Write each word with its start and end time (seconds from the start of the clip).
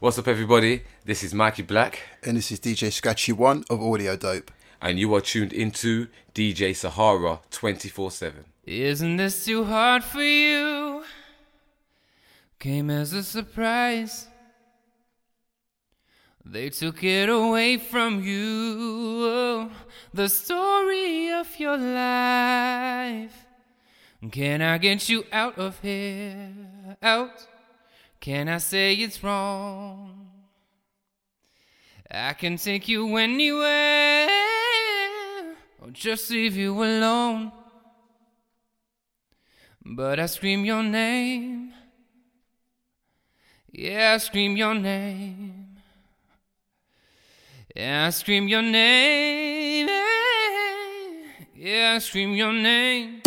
What's 0.00 0.18
up, 0.18 0.28
everybody? 0.28 0.82
This 1.04 1.22
is 1.22 1.34
Mikey 1.34 1.62
Black, 1.62 2.00
And 2.24 2.36
this 2.36 2.50
is 2.50 2.58
DJ 2.60 2.90
Scratchy 2.90 3.32
One 3.32 3.64
of 3.68 3.82
Audio 3.82 4.16
Dope. 4.16 4.50
and 4.82 4.98
you 4.98 5.14
are 5.14 5.20
tuned 5.20 5.52
into 5.52 6.06
DJ 6.34 6.74
Sahara 6.74 7.40
24 7.50 8.10
7. 8.10 8.44
Isn't 8.64 9.16
this 9.18 9.44
too 9.44 9.64
hard 9.64 10.02
for 10.02 10.22
you? 10.22 11.04
Came 12.58 12.88
as 12.90 13.12
a 13.12 13.22
surprise. 13.22 14.26
They 16.46 16.70
took 16.70 17.04
it 17.04 17.28
away 17.28 17.76
from 17.76 18.24
you. 18.24 19.70
The 20.14 20.28
story 20.30 21.30
of 21.30 21.60
your 21.60 21.76
life. 21.76 23.46
Can 24.32 24.62
I 24.62 24.78
get 24.78 25.08
you 25.10 25.24
out 25.30 25.58
of 25.58 25.78
here? 25.80 26.48
Out? 27.02 27.46
Can 28.20 28.48
I 28.50 28.58
say 28.58 28.92
it's 28.94 29.24
wrong? 29.24 30.28
I 32.10 32.34
can 32.34 32.56
take 32.56 32.86
you 32.86 33.16
anywhere 33.16 34.28
or 35.80 35.90
just 35.90 36.30
leave 36.30 36.54
you 36.54 36.74
alone. 36.74 37.50
But 39.82 40.20
I 40.20 40.26
scream 40.26 40.66
your 40.66 40.82
name. 40.82 41.72
Yeah, 43.72 44.12
I 44.14 44.18
scream 44.18 44.54
your 44.54 44.74
name. 44.74 45.78
Yeah, 47.74 48.06
I 48.06 48.10
scream 48.10 48.48
your 48.48 48.62
name. 48.62 49.88
Yeah, 51.54 51.94
I 51.94 51.98
scream 51.98 52.34
your 52.34 52.52
name. 52.52 53.22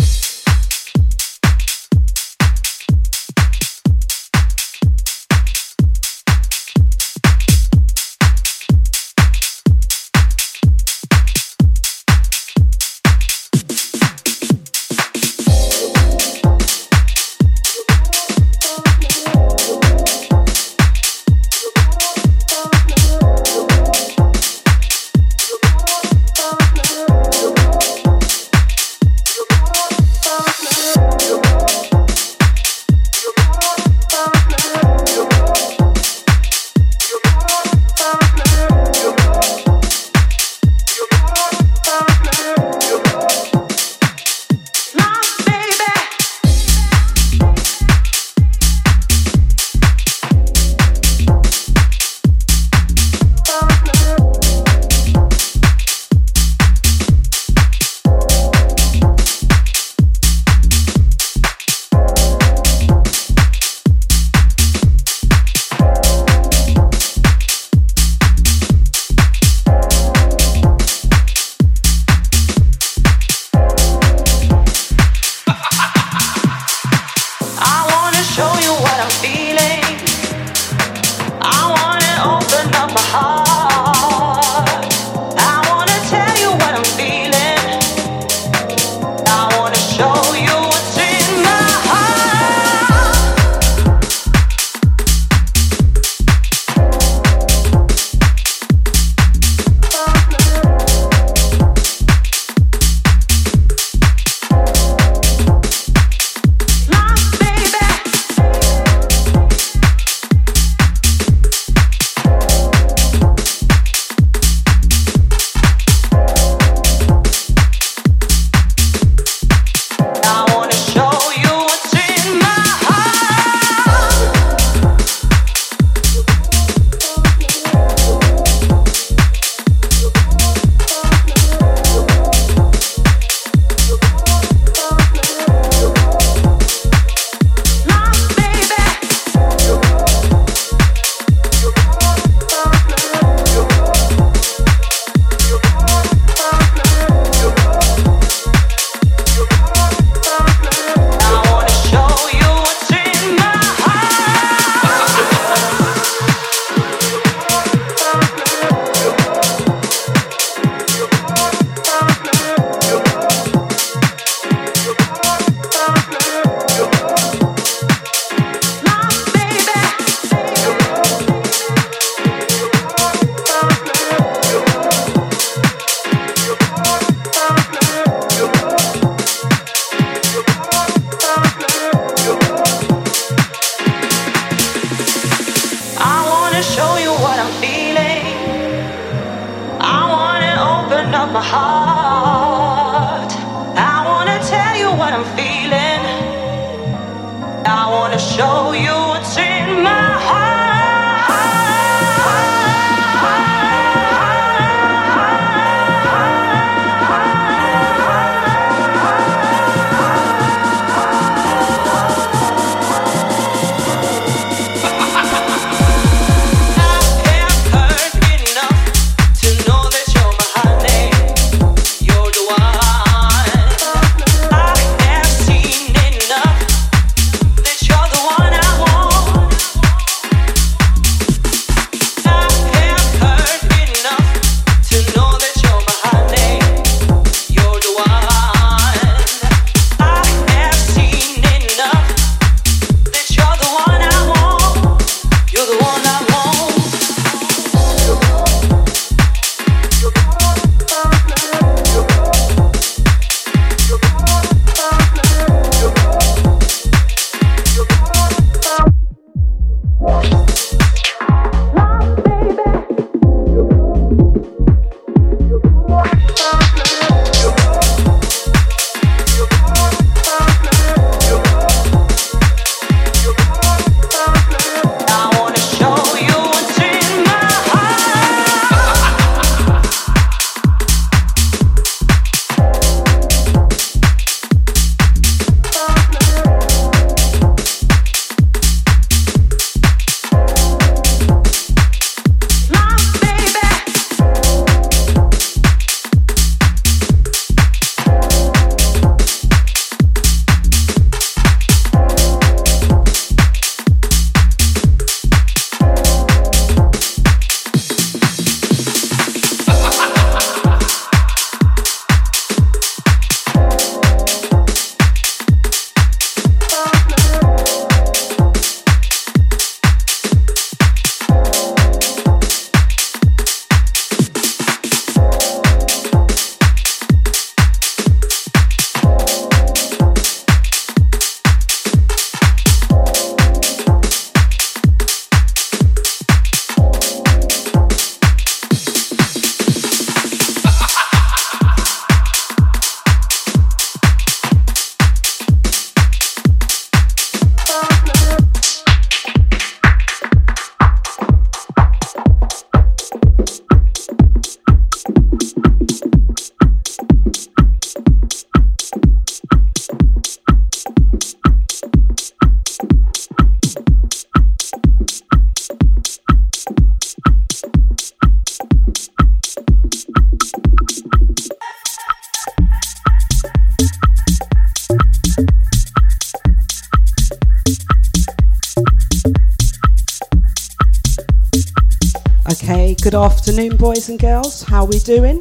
Boys 384.03 384.09
and 384.09 384.19
girls. 384.19 384.63
How 384.63 384.83
we 384.85 384.97
doing? 385.00 385.39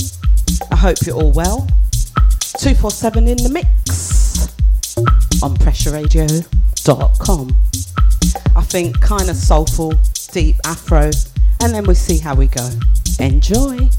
I 0.70 0.76
hope 0.76 0.98
you're 1.04 1.16
all 1.16 1.32
well. 1.32 1.66
247 2.58 3.26
in 3.26 3.36
the 3.38 3.48
mix 3.48 4.46
on 5.42 5.56
pressureradio.com. 5.56 7.56
I 8.54 8.60
think 8.62 9.00
kind 9.00 9.30
of 9.30 9.36
soulful, 9.36 9.94
deep 10.30 10.54
afro, 10.64 11.10
and 11.60 11.74
then 11.74 11.82
we 11.84 11.94
see 11.94 12.18
how 12.18 12.36
we 12.36 12.46
go. 12.46 12.70
Enjoy. 13.18 13.90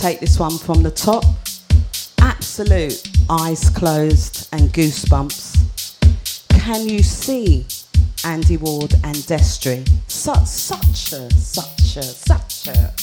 take 0.00 0.18
this 0.18 0.38
one 0.38 0.56
from 0.56 0.82
the 0.82 0.90
top. 0.90 1.24
Absolute 2.22 3.06
eyes 3.28 3.68
closed 3.68 4.48
and 4.50 4.72
goosebumps. 4.72 5.58
Can 6.48 6.88
you 6.88 7.02
see 7.02 7.66
Andy 8.24 8.56
Ward 8.56 8.94
and 9.04 9.16
Destry? 9.16 9.86
Such, 10.10 10.46
such 10.46 11.12
a, 11.12 11.30
such 11.34 11.96
a, 11.98 12.02
such 12.02 12.68
a 12.68 12.94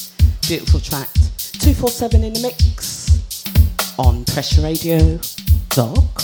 beautiful 0.47 0.79
track. 0.79 1.09
247 1.59 2.23
in 2.23 2.33
the 2.33 2.41
mix 2.41 3.21
on 3.99 4.25
Pressure 4.25 4.63
Radio. 4.63 5.19
Dog. 5.69 6.16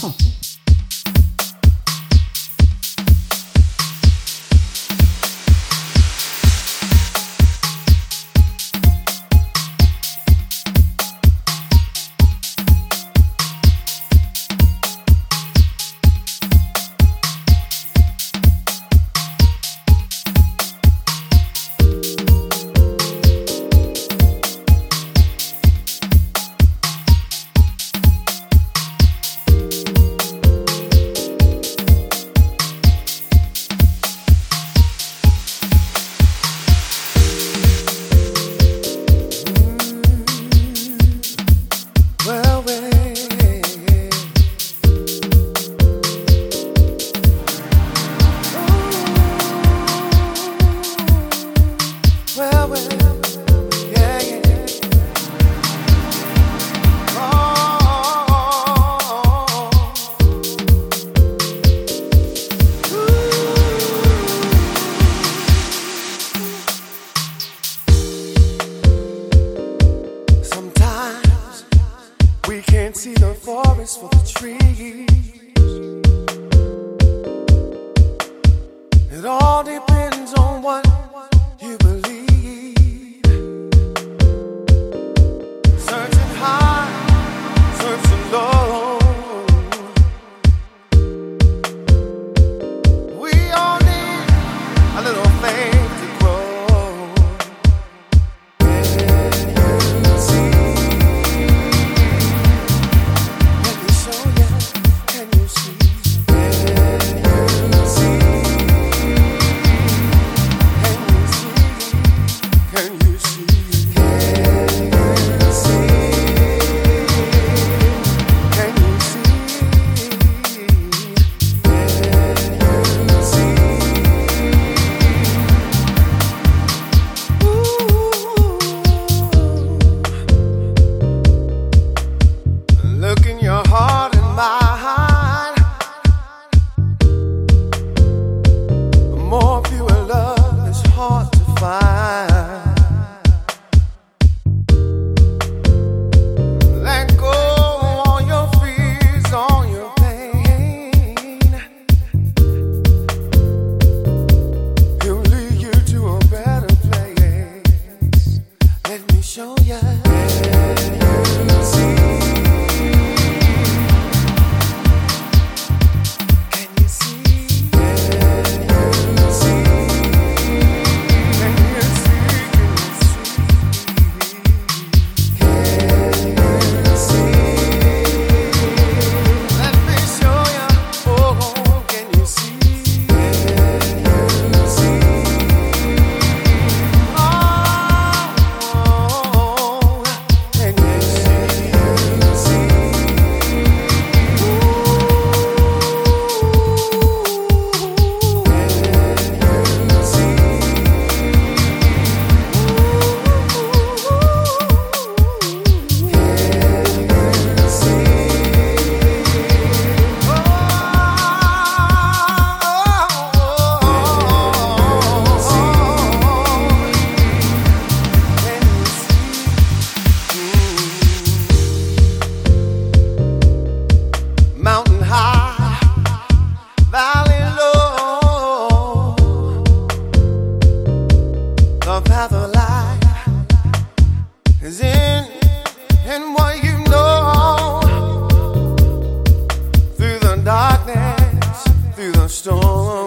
Through 241.96 242.12
the 242.14 242.28
storm. 242.28 243.03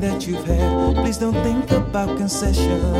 that 0.00 0.26
you've 0.26 0.44
had. 0.44 0.96
Please 0.96 1.18
don't 1.18 1.34
think 1.42 1.70
about 1.70 2.16
concessions. 2.16 2.99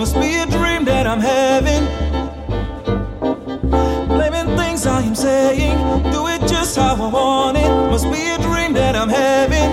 Must 0.00 0.14
be 0.14 0.34
a 0.36 0.46
dream 0.46 0.86
that 0.86 1.06
I'm 1.06 1.20
having. 1.20 1.84
Blaming 4.08 4.56
things 4.56 4.86
I 4.86 5.02
am 5.02 5.14
saying. 5.14 5.76
Do 6.10 6.26
it 6.26 6.40
just 6.48 6.76
how 6.76 6.94
I 6.94 7.08
want 7.12 7.58
it. 7.58 7.68
Must 7.68 8.10
be 8.10 8.30
a 8.30 8.38
dream 8.38 8.72
that 8.72 8.96
I'm 8.96 9.10
having. 9.10 9.70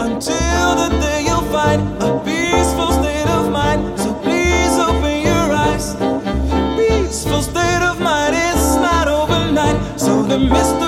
Until 0.00 0.68
the 0.80 0.88
day 1.02 1.26
you'll 1.26 1.48
find 1.52 1.82
a 2.02 2.18
peaceful 2.24 2.90
state 2.92 3.28
of 3.28 3.52
mind. 3.52 4.00
So 4.00 4.14
please 4.24 4.78
open 4.78 5.20
your 5.20 5.46
eyes. 5.64 5.94
Peaceful 6.80 7.42
state 7.42 7.82
of 7.82 8.00
mind, 8.00 8.34
is 8.34 8.76
not 8.76 9.08
overnight. 9.08 10.00
So 10.00 10.22
the 10.22 10.38
mystery. 10.38 10.85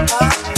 Okay, 0.00 0.49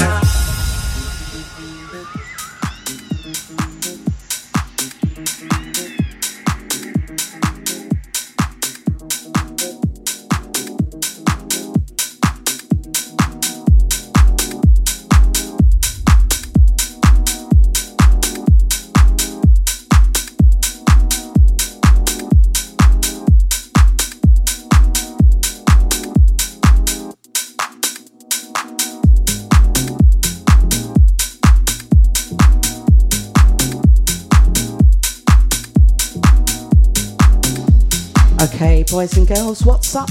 boys 38.92 39.16
and 39.16 39.26
girls, 39.26 39.64
what's 39.64 39.96
up? 39.96 40.10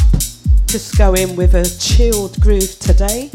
Just 0.66 0.98
go 0.98 1.14
in 1.14 1.36
with 1.36 1.54
a 1.54 1.64
chilled 1.80 2.42
groove 2.42 2.80
today. 2.80 3.30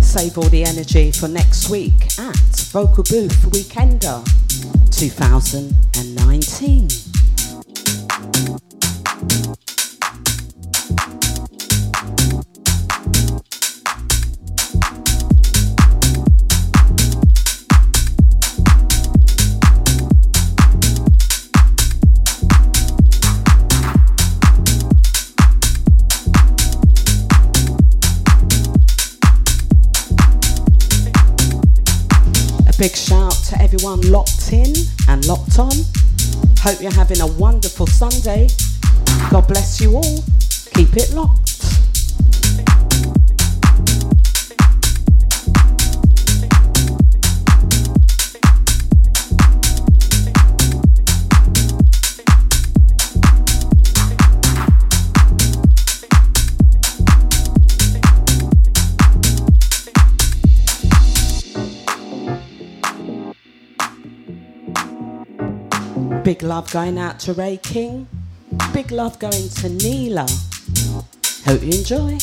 Save 0.00 0.38
all 0.38 0.48
the 0.50 0.62
energy 0.64 1.10
for 1.10 1.26
next 1.26 1.68
week 1.68 2.16
at 2.16 2.36
Vocal 2.70 3.02
Booth 3.02 3.42
Weekender 3.50 4.24
2019. 4.96 7.05
Everyone 33.66 34.00
locked 34.12 34.52
in 34.52 34.72
and 35.08 35.26
locked 35.26 35.58
on. 35.58 35.72
Hope 36.60 36.80
you're 36.80 36.94
having 36.94 37.20
a 37.20 37.26
wonderful 37.26 37.84
Sunday. 37.88 38.46
God 39.28 39.48
bless 39.48 39.80
you 39.80 39.96
all. 39.96 40.22
Keep 40.72 40.96
it 40.96 41.12
locked. 41.12 41.55
Big 66.26 66.42
love 66.42 66.68
going 66.72 66.98
out 66.98 67.20
to 67.20 67.32
Ray 67.34 67.56
King. 67.58 68.08
Big 68.72 68.90
love 68.90 69.16
going 69.20 69.48
to 69.48 69.68
Neela. 69.68 70.26
Hope 71.44 71.62
you 71.62 71.68
enjoy. 71.68 72.18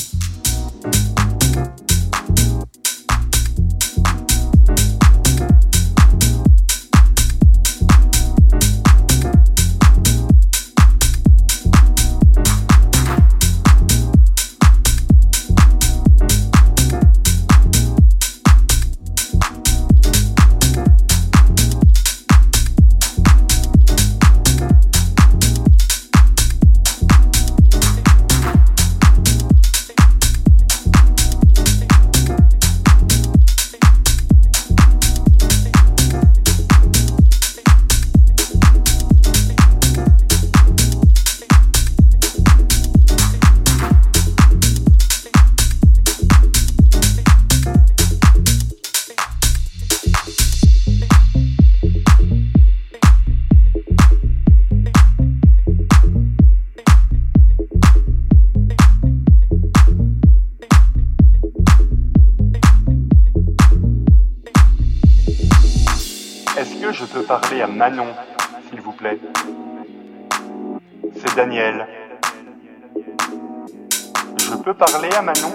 Manon 75.21 75.52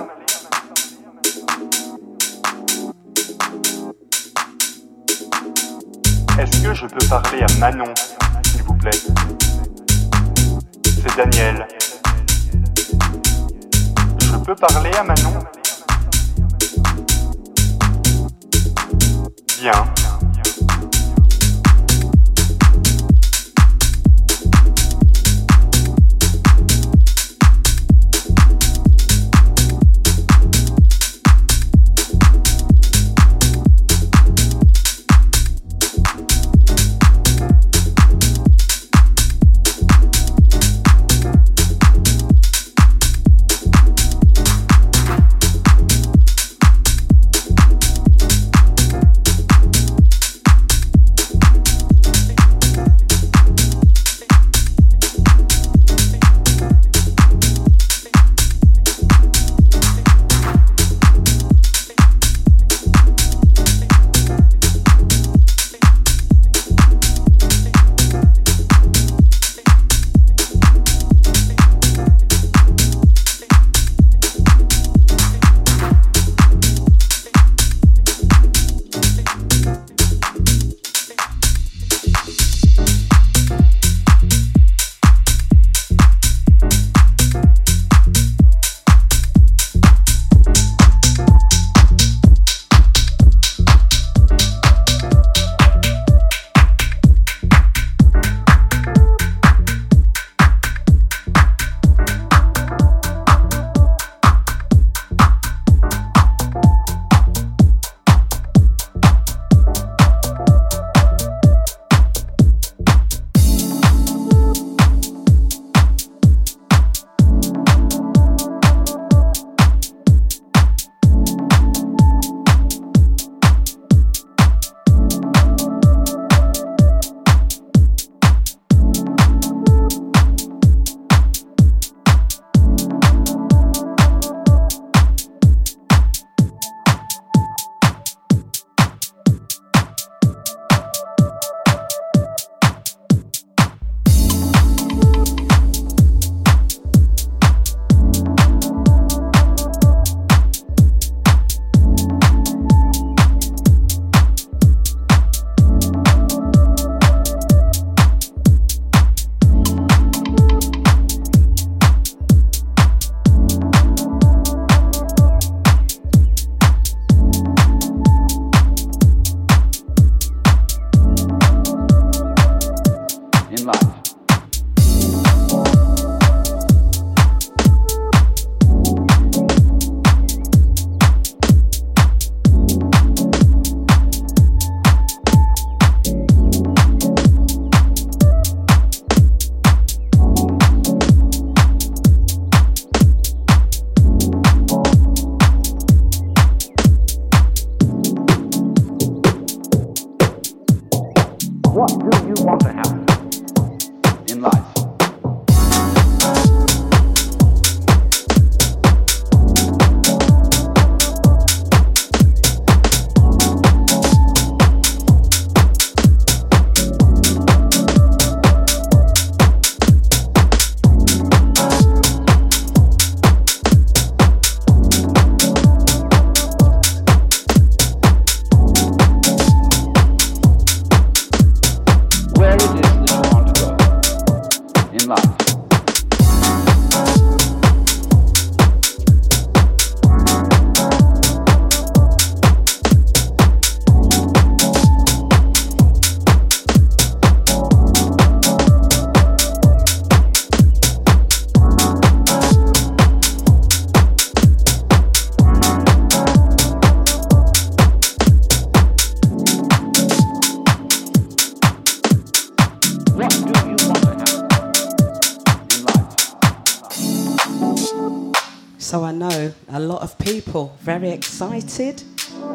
people 270.43 270.73
very 270.83 271.11
excited 271.11 272.01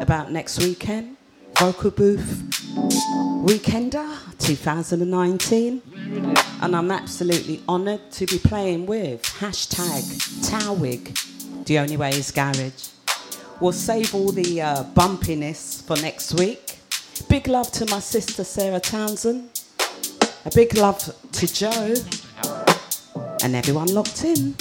about 0.00 0.32
next 0.32 0.58
weekend. 0.58 1.18
Vocal 1.58 1.90
Booth 1.90 2.42
Weekender 3.44 4.08
2019. 4.38 5.82
And 6.62 6.74
I'm 6.74 6.90
absolutely 6.90 7.62
honoured 7.68 8.10
to 8.12 8.24
be 8.24 8.38
playing 8.38 8.86
with 8.86 9.22
hashtag 9.22 10.02
TOWIG. 10.48 11.66
The 11.66 11.78
only 11.78 11.98
way 11.98 12.08
is 12.08 12.30
garage. 12.30 12.88
We'll 13.60 13.72
save 13.72 14.14
all 14.14 14.32
the 14.32 14.62
uh, 14.62 14.84
bumpiness 14.94 15.86
for 15.86 16.00
next 16.00 16.32
week. 16.32 16.78
Big 17.28 17.48
love 17.48 17.70
to 17.72 17.84
my 17.90 18.00
sister 18.00 18.44
Sarah 18.44 18.80
Townsend. 18.80 19.60
A 20.46 20.50
big 20.54 20.74
love 20.78 21.14
to 21.32 21.52
Joe. 21.52 21.94
And 23.42 23.54
everyone 23.54 23.88
locked 23.88 24.24
in. 24.24 24.54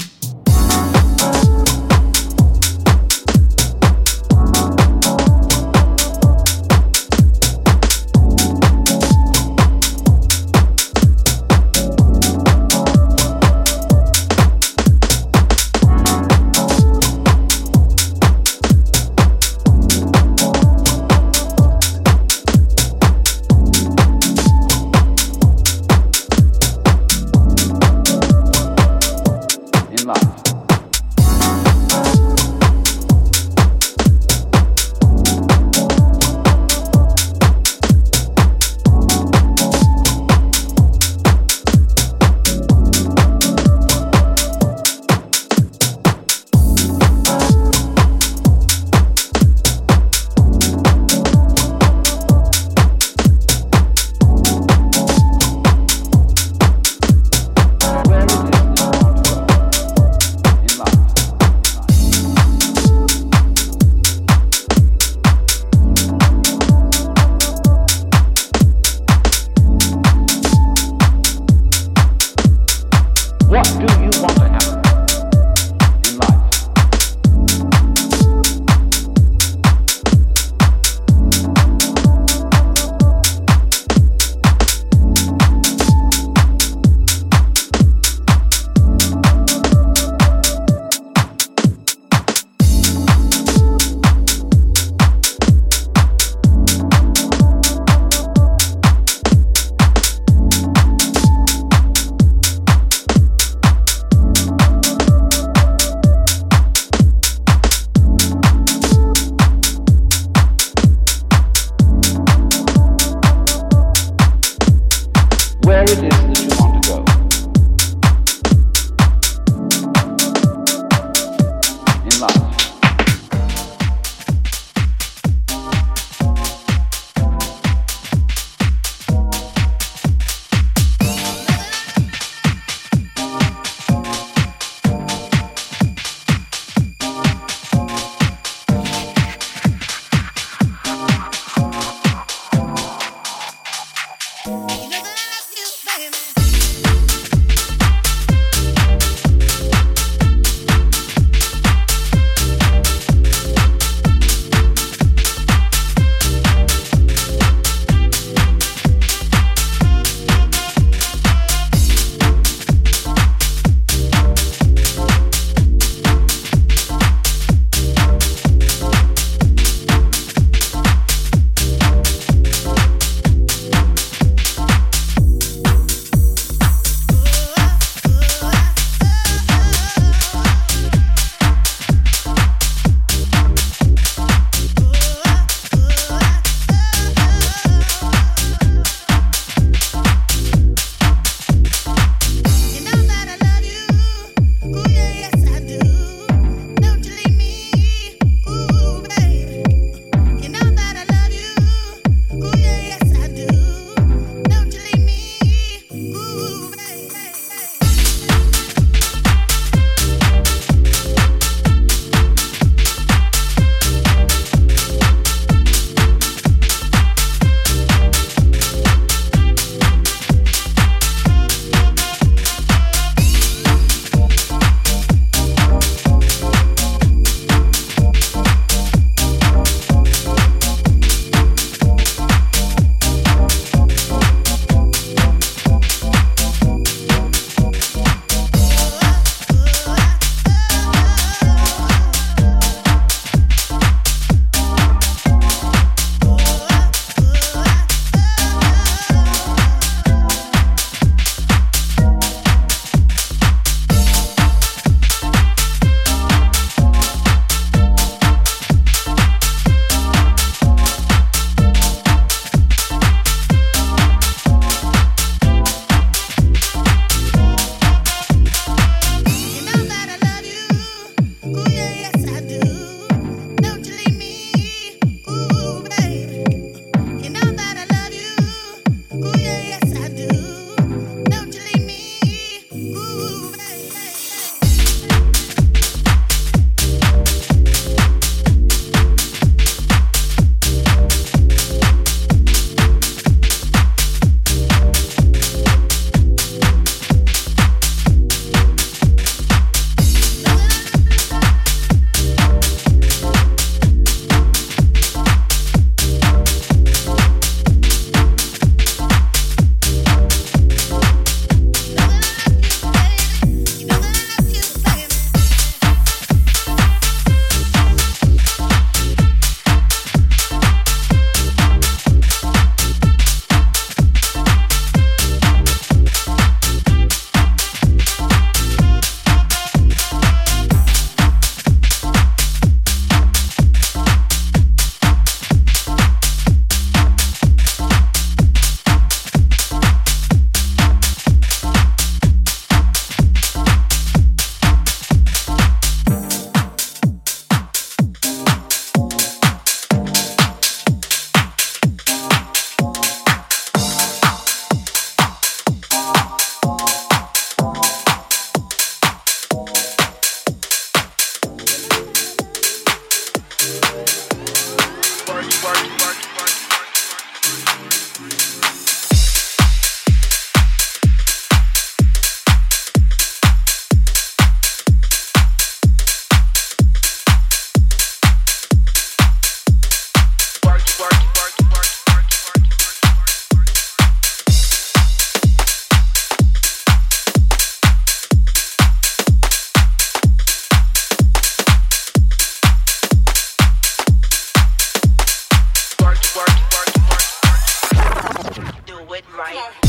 Work 399.55 399.82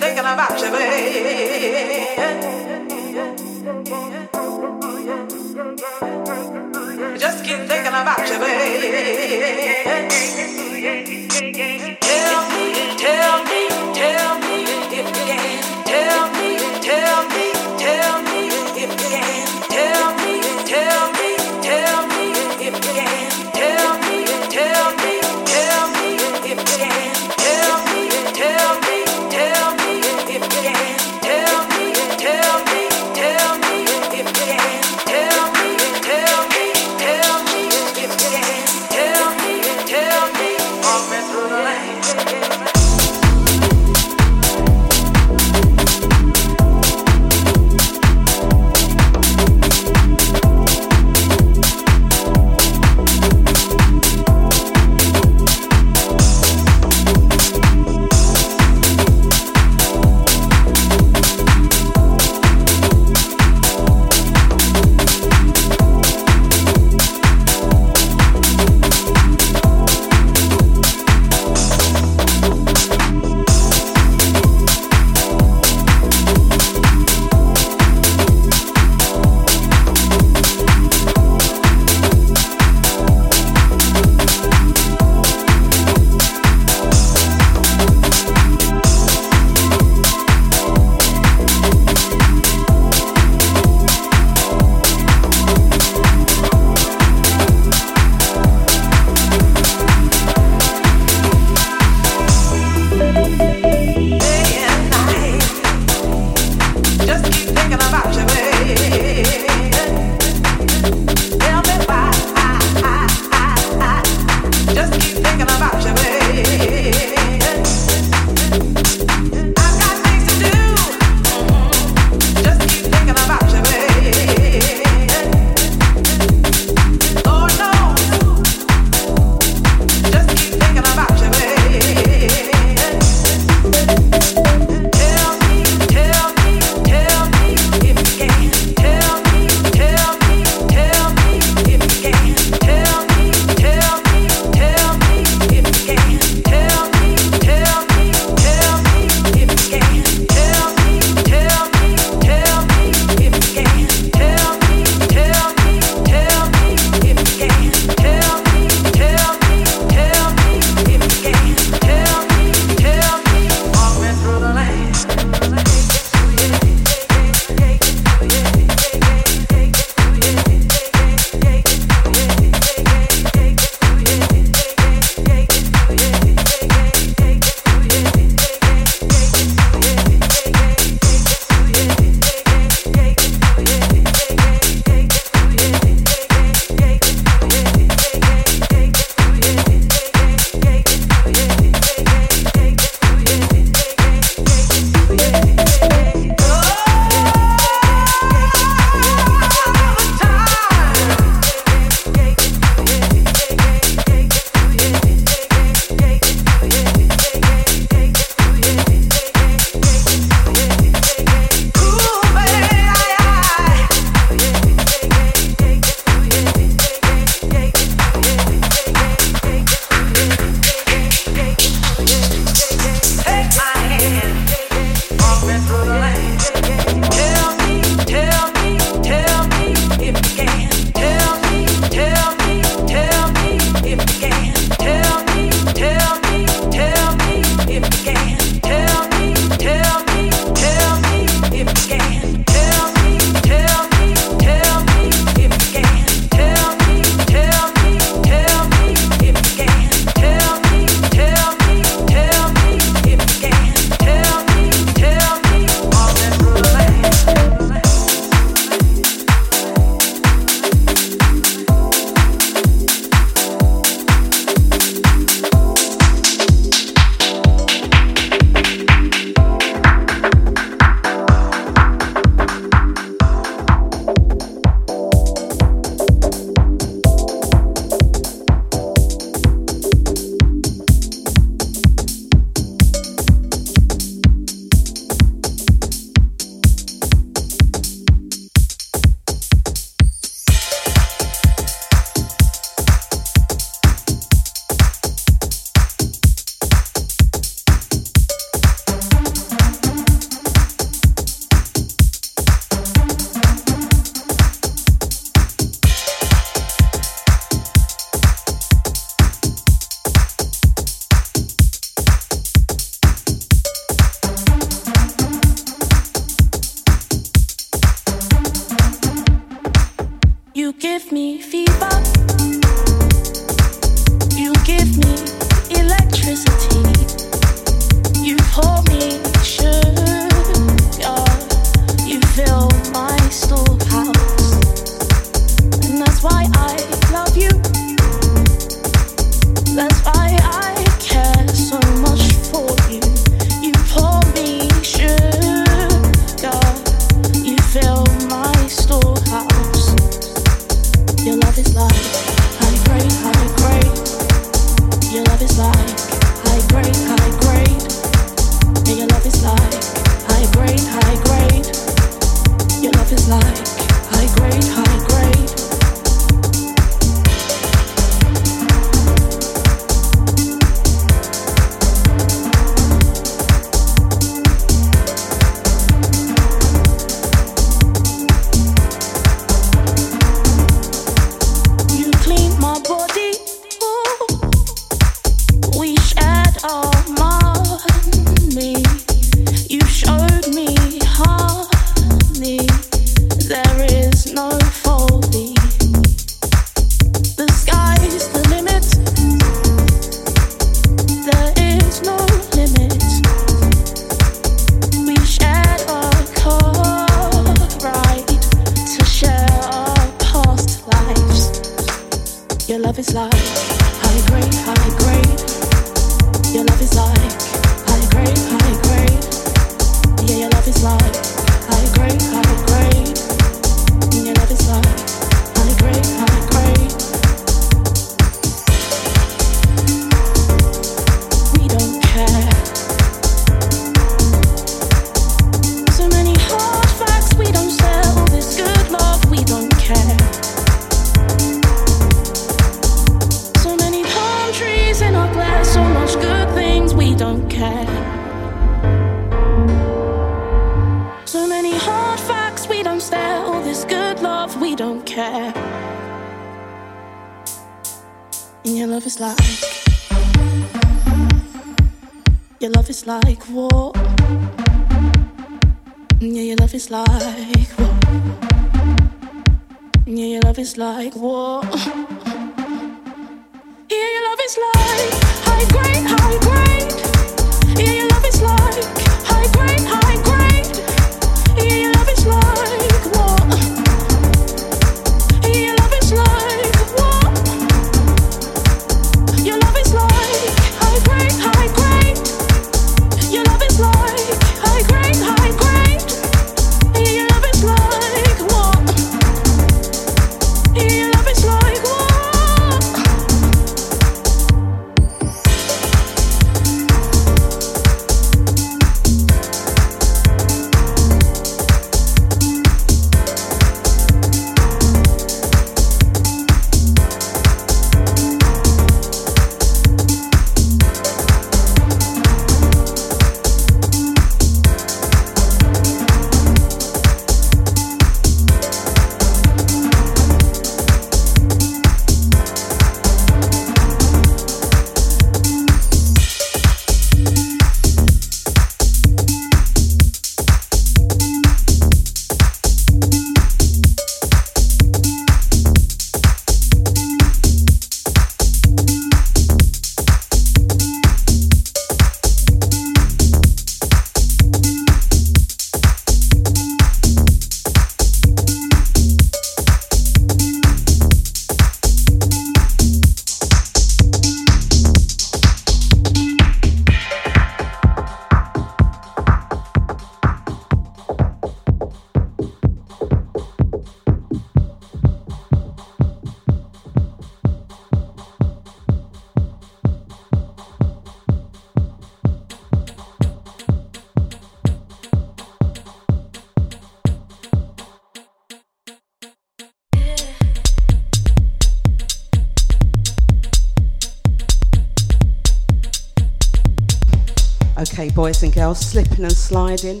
boys 598.16 598.42
and 598.42 598.54
girls, 598.54 598.80
slipping 598.80 599.24
and 599.24 599.36
sliding, 599.36 600.00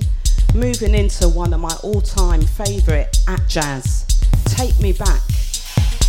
moving 0.54 0.94
into 0.94 1.28
one 1.28 1.52
of 1.52 1.60
my 1.60 1.76
all 1.82 2.00
time 2.00 2.40
favourite 2.40 3.12
Atjazz. 3.26 4.06
Take 4.56 4.80
Me 4.80 4.92
Back 4.92 5.20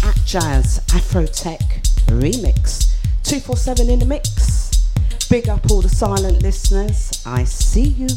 at 0.05 0.15
Jazz 0.25 0.81
Afro 0.95 1.25
Tech 1.25 1.59
Remix. 2.07 2.93
247 3.23 3.89
in 3.89 3.99
the 3.99 4.05
mix. 4.05 4.87
Big 5.29 5.49
up 5.49 5.69
all 5.69 5.81
the 5.81 5.89
silent 5.89 6.41
listeners. 6.41 7.11
I 7.25 7.43
see 7.43 7.89
you. 7.89 8.07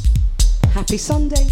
Happy 0.73 0.97
Sunday. 0.97 1.49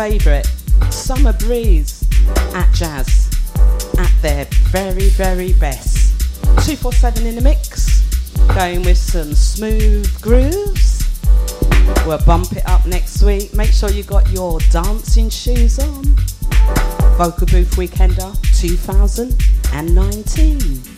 Favourite, 0.00 0.46
Summer 0.88 1.34
Breeze 1.34 2.02
Atjazz, 2.54 3.28
at 3.98 4.10
their 4.22 4.46
very, 4.70 5.10
very 5.10 5.52
best. 5.52 6.18
247 6.66 7.26
in 7.26 7.34
the 7.34 7.42
mix, 7.42 8.00
going 8.54 8.82
with 8.82 8.96
some 8.96 9.34
smooth 9.34 10.10
grooves. 10.22 11.20
We'll 12.06 12.24
bump 12.24 12.52
it 12.52 12.66
up 12.66 12.86
next 12.86 13.22
week. 13.22 13.52
Make 13.52 13.72
sure 13.72 13.90
you 13.90 14.02
got 14.02 14.30
your 14.30 14.58
dancing 14.70 15.28
shoes 15.28 15.78
on. 15.78 16.04
Vocal 17.18 17.46
Booth 17.48 17.76
Weekender 17.76 18.34
2019. 18.58 20.89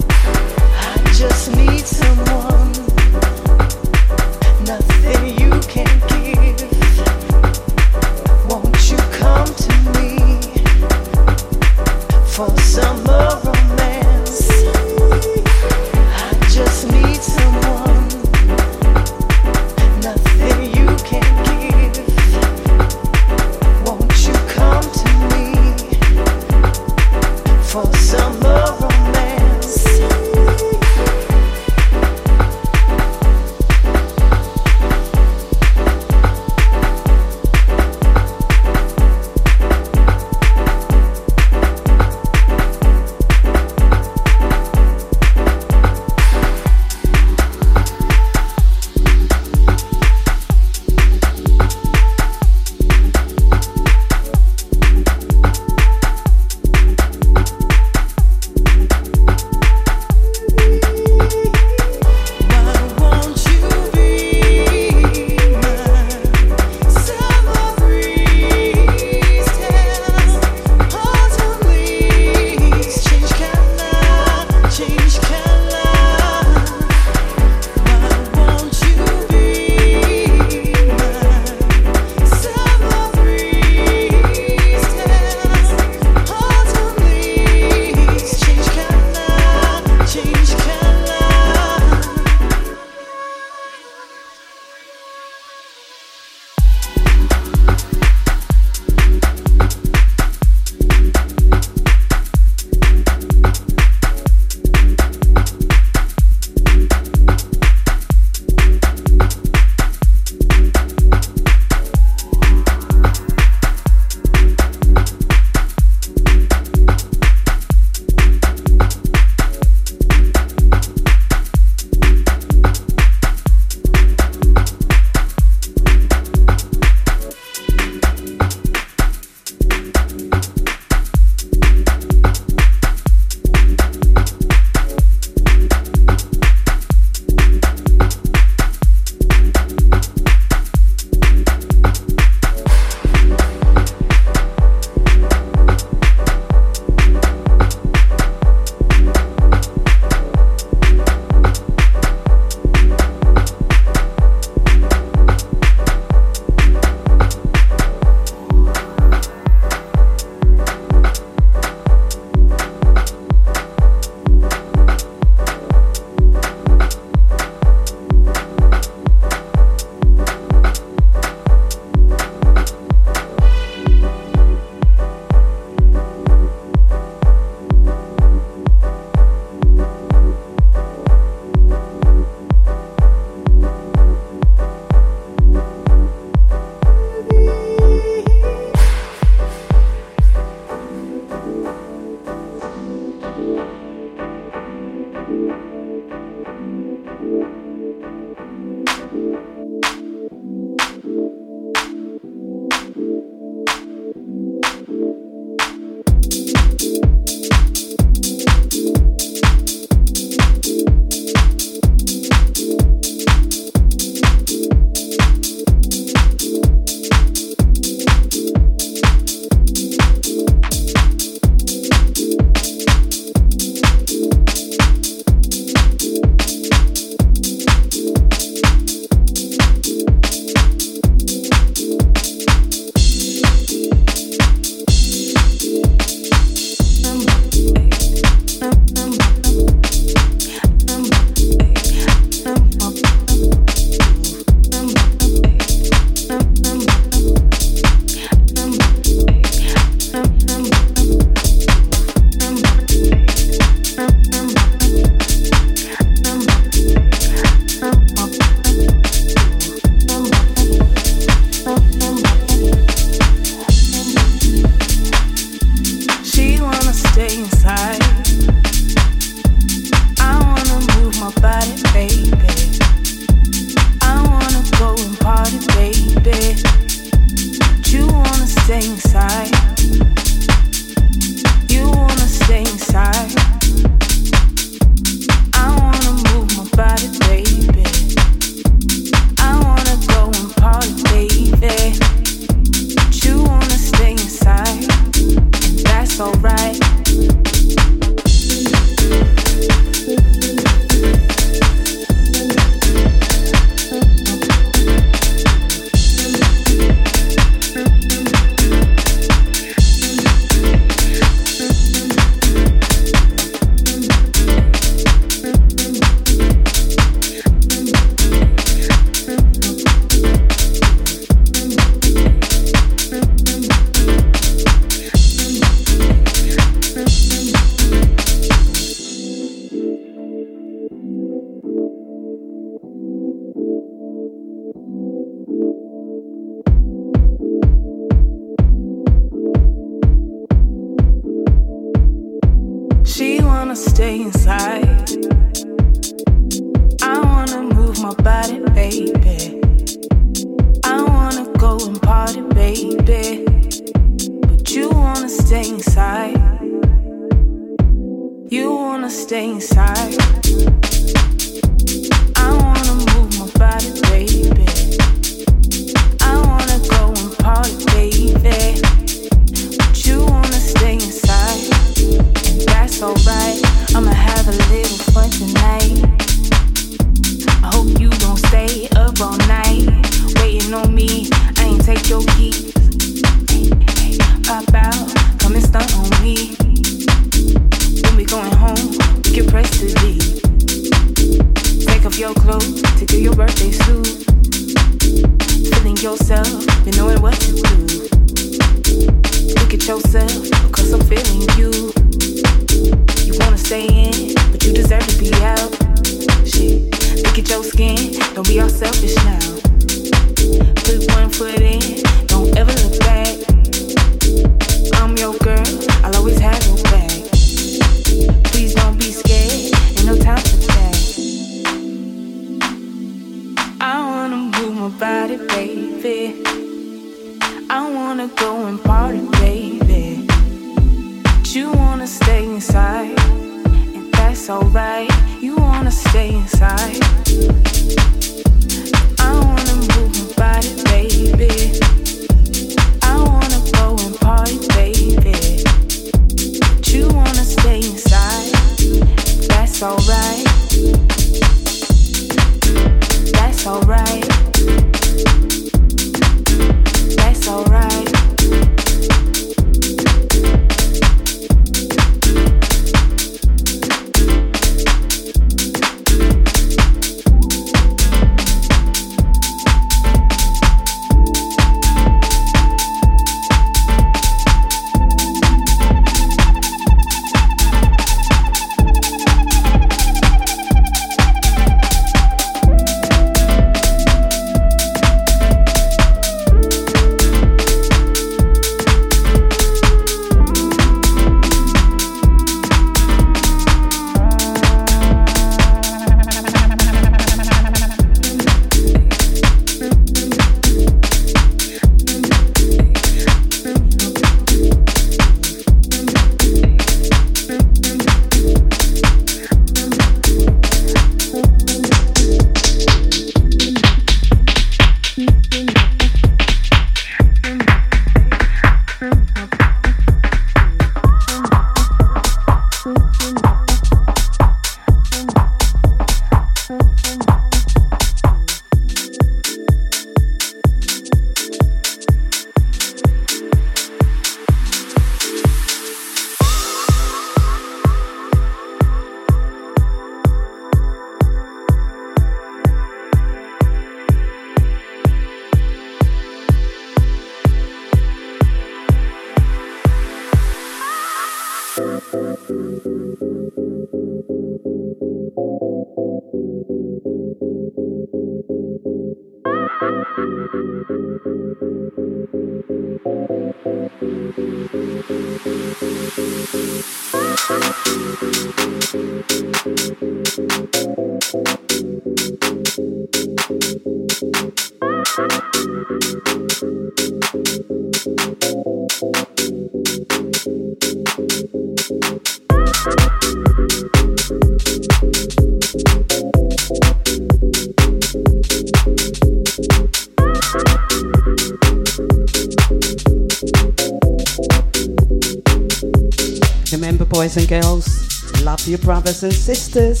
and 599.22 599.32
sisters, 599.32 600.00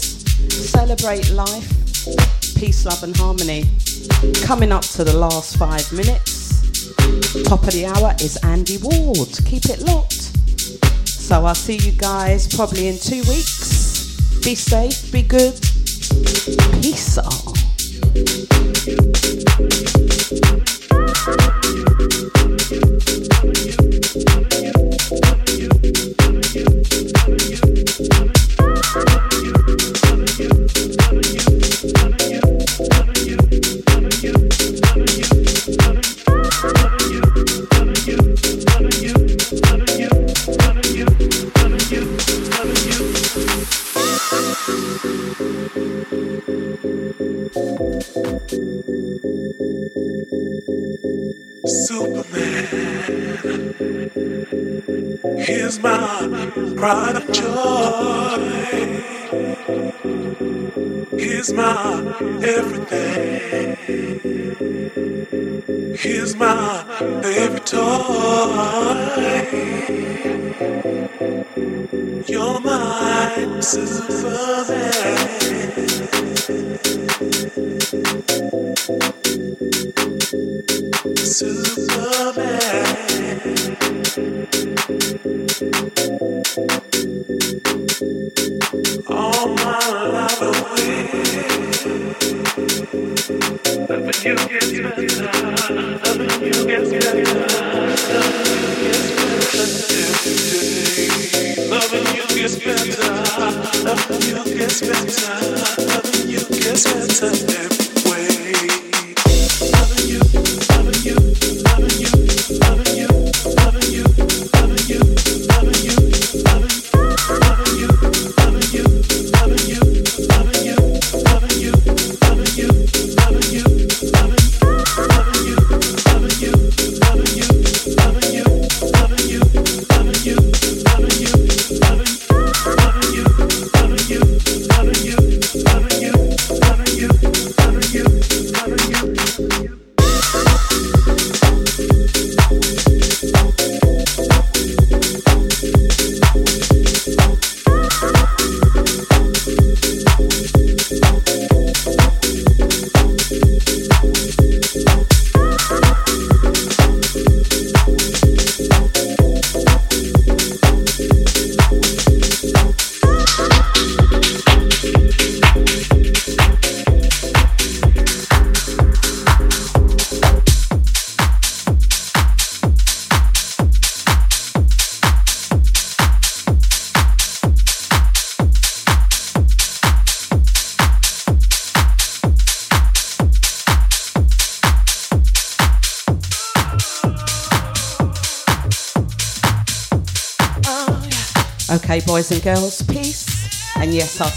celebrate 0.50 1.30
life, 1.30 1.68
peace, 2.56 2.84
love, 2.84 3.02
and 3.02 3.16
harmony. 3.16 3.64
Coming 4.42 4.72
up 4.72 4.82
to 4.82 5.04
the 5.04 5.12
last 5.16 5.56
five 5.56 5.92
minutes, 5.92 6.62
top 7.44 7.62
of 7.62 7.72
the 7.72 7.86
hour 7.86 8.14
is 8.20 8.36
Andy 8.42 8.78
Ward. 8.78 9.28
Keep 9.44 9.66
it 9.66 9.80
locked. 9.82 10.32
So 11.06 11.44
I'll 11.44 11.54
see 11.54 11.76
you 11.76 11.92
guys 11.92 12.48
probably 12.54 12.88
in 12.88 12.98
two 12.98 13.22
weeks. 13.28 14.40
Be 14.44 14.54
safe, 14.54 15.12
be 15.12 15.22
good. 15.22 15.54
Peace 16.80 17.18
out. 17.18 17.51
pride 56.82 57.14
of 57.16 57.30
joy. 57.30 58.38
He's 61.16 61.52
my 61.52 61.74
everything. 62.42 63.76
He's 65.96 66.34
my 66.34 66.84
baby 67.22 67.60
toy. 67.60 68.82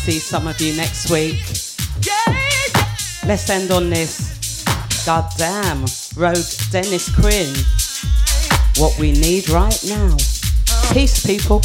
see 0.06 0.20
some 0.20 0.46
of 0.46 0.62
you 0.62 0.78
next 0.78 1.10
week. 1.10 1.42
Let's 3.26 3.50
end 3.50 3.72
on 3.72 3.90
this. 3.90 4.64
Goddamn, 5.04 5.86
Rogue 6.16 6.46
Dennis 6.70 7.10
Crin. 7.10 7.52
What 8.78 9.00
we 9.00 9.14
need 9.14 9.50
right 9.50 9.84
now. 9.88 10.16
Peace, 10.94 11.26
people. 11.26 11.62